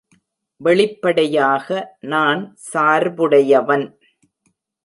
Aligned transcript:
வெளிப்படையாக 0.61 1.67
நான் 2.13 2.41
சார்புடையவன். 2.71 3.85